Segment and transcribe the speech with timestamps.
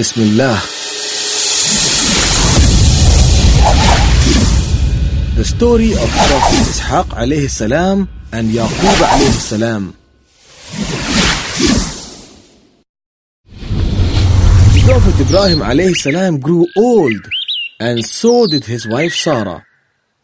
[0.00, 0.56] Bismillah.
[5.36, 9.92] The story of Prophet Ishaq alayhi salam and Yaqub alayhi salam.
[14.88, 17.20] Prophet Ibrahim alayhi salam grew old
[17.78, 19.66] and so did his wife Sarah.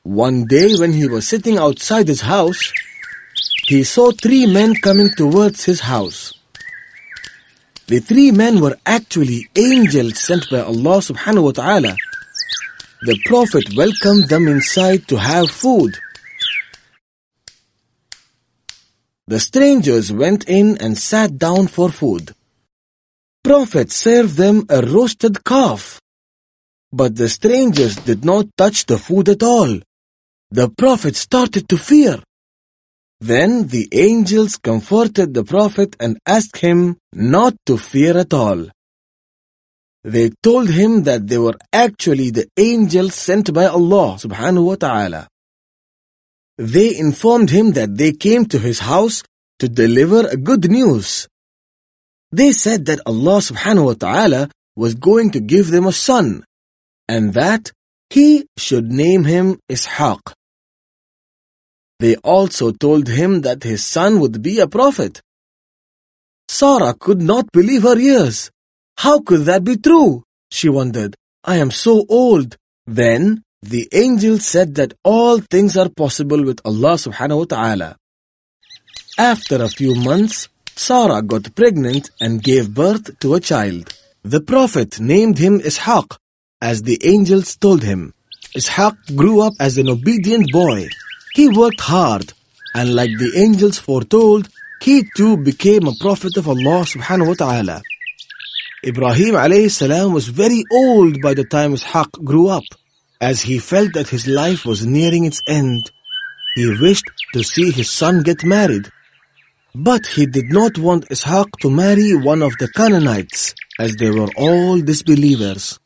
[0.04, 2.72] One day when he was sitting outside his house,
[3.66, 6.35] he saw three men coming towards his house.
[7.88, 11.94] The three men were actually angels sent by Allah subhanahu wa ta'ala.
[13.02, 15.94] The Prophet welcomed them inside to have food.
[19.28, 22.34] The strangers went in and sat down for food.
[23.44, 26.00] Prophet served them a roasted calf.
[26.92, 29.78] But the strangers did not touch the food at all.
[30.50, 32.22] The Prophet started to fear.
[33.20, 38.68] Then the angels comforted the Prophet and asked him not to fear at all.
[40.04, 45.28] They told him that they were actually the angels sent by Allah subhanahu wa ta'ala.
[46.58, 49.22] They informed him that they came to his house
[49.58, 51.26] to deliver a good news.
[52.30, 56.44] They said that Allah subhanahu wa ta'ala was going to give them a son
[57.08, 57.72] and that
[58.10, 60.20] he should name him Ishaq.
[61.98, 65.22] They also told him that his son would be a prophet.
[66.48, 68.50] Sarah could not believe her ears.
[68.98, 70.22] How could that be true?
[70.50, 71.16] She wondered.
[71.44, 72.56] I am so old.
[72.86, 77.96] Then the angel said that all things are possible with Allah subhanahu wa ta'ala.
[79.18, 83.92] After a few months, Sarah got pregnant and gave birth to a child.
[84.22, 86.18] The Prophet named him Ishaq,
[86.60, 88.12] as the angels told him.
[88.54, 90.88] Ishaq grew up as an obedient boy.
[91.36, 92.32] He worked hard,
[92.74, 94.48] and like the angels foretold,
[94.80, 97.82] he too became a prophet of Allah subhanahu wa ta'ala.
[98.82, 102.64] Ibrahim alayhi salam was very old by the time Ishaq grew up.
[103.20, 105.90] As he felt that his life was nearing its end,
[106.54, 108.90] he wished to see his son get married.
[109.74, 114.30] But he did not want Ishaq to marry one of the Canaanites, as they were
[114.38, 115.78] all disbelievers.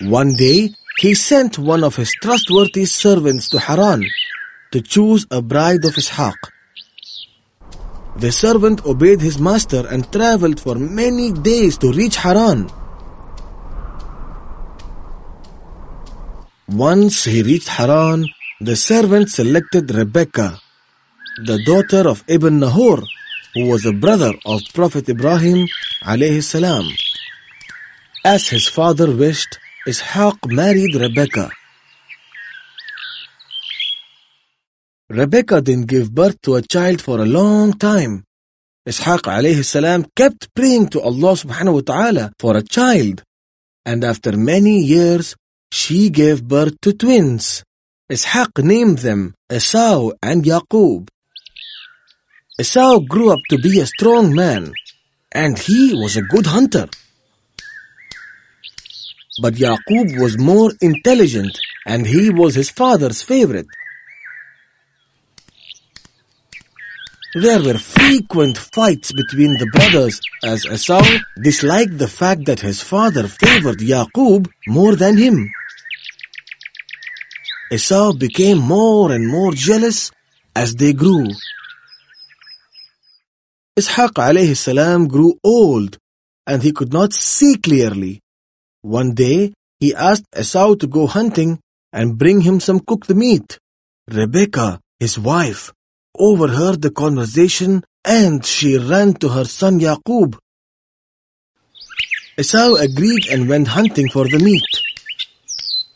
[0.00, 4.04] One day, he sent one of his trustworthy servants to Haran
[4.70, 6.36] to choose a bride of Ishaq.
[8.16, 12.70] The servant obeyed his master and traveled for many days to reach Haran.
[16.68, 18.28] Once he reached Haran,
[18.60, 20.60] the servant selected Rebecca,
[21.44, 23.02] the daughter of Ibn Nahor,
[23.54, 25.66] who was a brother of Prophet Ibrahim.
[28.24, 31.50] As his father wished, Ishaq married Rebecca.
[35.10, 38.24] Rebecca didn't give birth to a child for a long time.
[38.88, 43.22] Ishaq alayhi kept praying to Allah subhanahu wa ta'ala for a child.
[43.84, 45.36] And after many years,
[45.70, 47.62] she gave birth to twins.
[48.10, 51.08] Ishaq named them Esau and Yaqub.
[52.58, 54.72] Esau grew up to be a strong man,
[55.30, 56.88] and he was a good hunter.
[59.40, 63.66] But Yaqub was more intelligent and he was his father's favorite.
[67.34, 71.02] There were frequent fights between the brothers as Esau
[71.42, 75.50] disliked the fact that his father favored Yaqub more than him.
[77.72, 80.12] Esau became more and more jealous
[80.54, 81.26] as they grew.
[83.76, 85.98] Ishaq alayhi salam grew old
[86.46, 88.20] and he could not see clearly.
[88.84, 91.58] One day, he asked Esau to go hunting
[91.90, 93.58] and bring him some cooked meat.
[94.10, 95.72] Rebecca, his wife,
[96.18, 100.36] overheard the conversation and she ran to her son Yaqub.
[102.38, 104.68] Esau agreed and went hunting for the meat.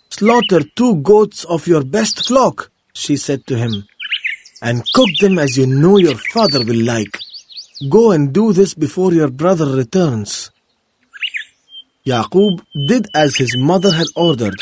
[0.08, 3.84] Slaughter two goats of your best flock, she said to him,
[4.62, 7.18] and cook them as you know your father will like.
[7.90, 10.50] Go and do this before your brother returns.
[12.06, 14.54] Yaqub did as his mother had ordered.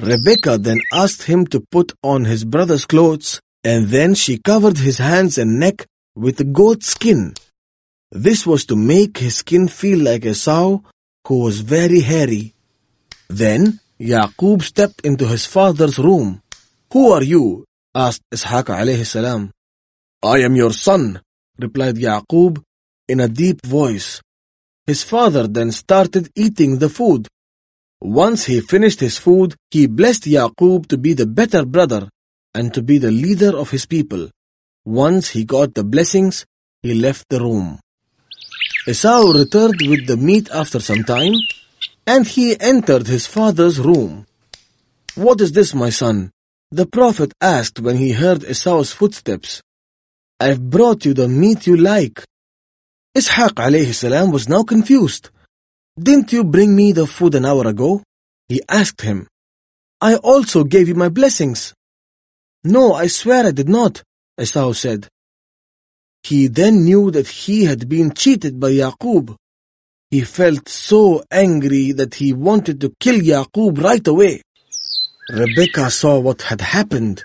[0.00, 4.98] Rebecca then asked him to put on his brother's clothes, and then she covered his
[4.98, 7.34] hands and neck with goat skin.
[8.10, 10.80] This was to make his skin feel like Esau
[11.26, 12.54] who was very hairy.
[13.28, 16.42] Then Yaqub stepped into his father's room.
[16.92, 17.64] Who are you?
[17.94, 19.50] asked Ishaq alayhi salam.
[20.22, 21.20] I am your son,
[21.58, 22.62] replied Yaqub
[23.08, 24.20] in a deep voice.
[24.86, 27.28] His father then started eating the food.
[28.00, 32.08] Once he finished his food, he blessed Yaqub to be the better brother
[32.54, 34.28] and to be the leader of his people.
[34.84, 36.44] Once he got the blessings,
[36.82, 37.80] he left the room.
[38.86, 41.32] Esau returned with the meat after some time,
[42.06, 44.26] and he entered his father's room.
[45.14, 46.30] What is this, my son?
[46.70, 49.62] The prophet asked when he heard Esau's footsteps.
[50.38, 52.22] I've brought you the meat you like.
[53.16, 55.30] Ishaq alayhi salam was now confused.
[55.96, 58.02] Didn't you bring me the food an hour ago?
[58.48, 59.28] He asked him.
[60.00, 61.74] I also gave you my blessings.
[62.64, 64.02] No, I swear I did not,
[64.40, 65.06] Esau said.
[66.24, 69.36] He then knew that he had been cheated by Yaqub.
[70.10, 74.42] He felt so angry that he wanted to kill Yaqub right away.
[75.30, 77.22] Rebecca saw what had happened.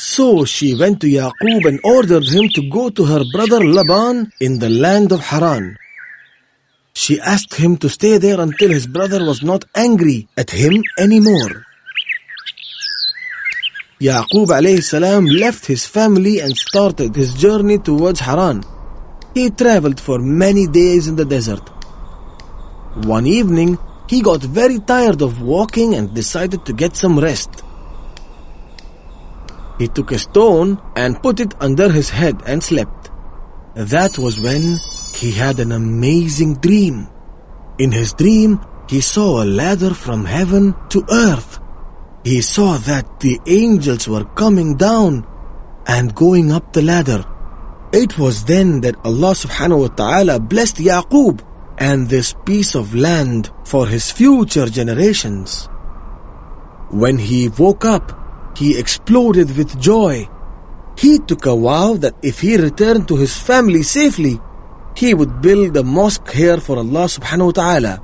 [0.00, 4.58] So she went to Yaqub and ordered him to go to her brother Laban in
[4.58, 5.76] the land of Haran.
[6.94, 11.66] She asked him to stay there until his brother was not angry at him anymore.
[14.00, 18.64] Yaqub salam left his family and started his journey towards Haran.
[19.34, 21.68] He traveled for many days in the desert.
[23.04, 23.76] One evening,
[24.08, 27.64] he got very tired of walking and decided to get some rest.
[29.80, 33.10] He took a stone and put it under his head and slept.
[33.74, 34.62] That was when
[35.16, 37.08] he had an amazing dream.
[37.78, 41.60] In his dream, he saw a ladder from heaven to earth
[42.24, 45.26] he saw that the angels were coming down
[45.86, 47.24] and going up the ladder.
[47.92, 51.40] It was then that Allah subhanahu wa ta'ala blessed Yaqub
[51.78, 55.66] and this piece of land for his future generations.
[56.90, 58.12] When he woke up,
[58.60, 60.28] he exploded with joy.
[60.98, 64.38] He took a vow that if he returned to his family safely,
[64.94, 67.94] he would build a mosque here for Allah subhanahu wa ta'ala.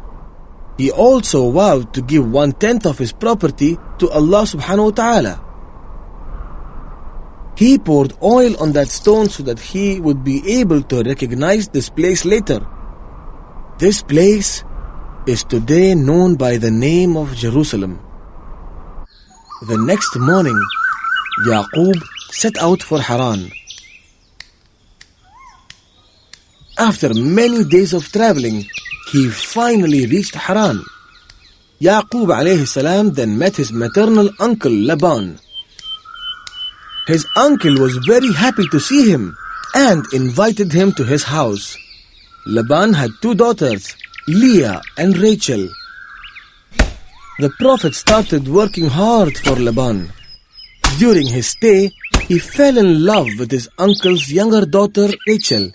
[0.78, 5.34] He also vowed to give one tenth of his property to Allah subhanahu wa ta'ala.
[7.58, 11.90] He poured oil on that stone so that he would be able to recognize this
[11.90, 12.66] place later.
[13.76, 14.64] This place
[15.26, 18.05] is today known by the name of Jerusalem.
[19.62, 20.60] The next morning,
[21.46, 23.50] Yaqub set out for Haran.
[26.76, 28.66] After many days of traveling,
[29.10, 30.84] he finally reached Haran.
[31.80, 35.38] Yaqub alayhi then met his maternal uncle Laban.
[37.06, 39.38] His uncle was very happy to see him
[39.74, 41.78] and invited him to his house.
[42.44, 43.96] Laban had two daughters,
[44.28, 45.66] Leah and Rachel.
[47.38, 50.10] The Prophet started working hard for Laban.
[50.98, 51.90] During his stay,
[52.22, 55.70] he fell in love with his uncle's younger daughter Rachel.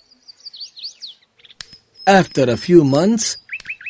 [2.08, 3.38] After a few months,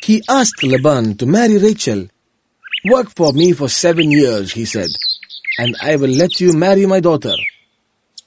[0.02, 2.08] he asked Laban to marry Rachel.
[2.84, 4.90] Work for me for seven years, he said,
[5.58, 7.34] and I will let you marry my daughter.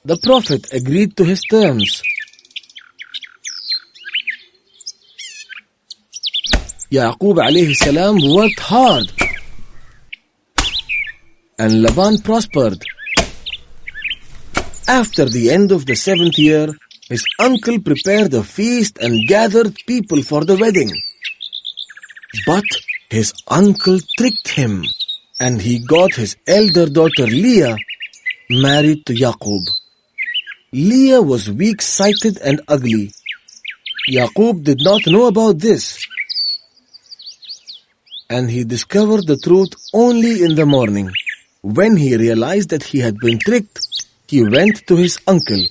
[0.04, 2.02] The Prophet agreed to his terms.
[6.90, 9.12] Yaqub alayhi salam worked hard
[11.58, 12.82] and Laban prospered.
[14.88, 16.68] After the end of the seventh year,
[17.08, 20.90] his uncle prepared a feast and gathered people for the wedding.
[22.46, 22.64] But
[23.10, 24.84] his uncle tricked him
[25.40, 27.76] and he got his elder daughter Leah
[28.50, 29.62] married to Yaqub.
[30.72, 33.12] Leah was weak-sighted and ugly.
[34.10, 36.06] Yaqub did not know about this
[38.28, 41.10] and he discovered the truth only in the morning.
[41.74, 43.80] When he realized that he had been tricked,
[44.28, 45.64] he went to his uncle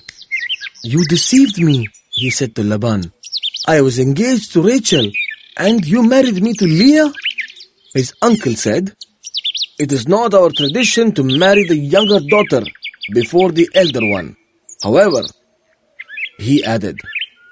[0.86, 3.12] you deceived me, he said to Laban.
[3.66, 5.10] I was engaged to Rachel,
[5.56, 7.12] and you married me to Leah?
[7.92, 8.94] His uncle said,
[9.80, 12.62] It is not our tradition to marry the younger daughter
[13.12, 14.36] before the elder one.
[14.82, 15.22] However,
[16.38, 17.00] he added,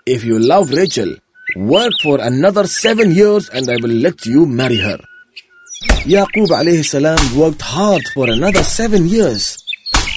[0.07, 1.17] If you love Rachel,
[1.57, 4.99] work for another seven years and I will let you marry her.
[6.15, 9.59] Yaqub alayhi salam worked hard for another seven years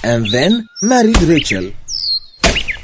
[0.03, 1.71] and then married Rachel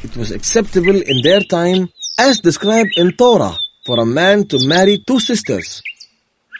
[0.03, 4.97] it was acceptable in their time as described in Torah for a man to marry
[5.07, 5.81] two sisters.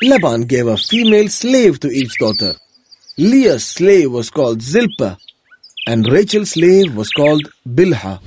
[0.01, 2.53] Laban gave a female slave to each daughter.
[3.17, 5.17] Leah's slave was called Zilpah
[5.87, 8.19] and Rachel's slave was called Bilhah.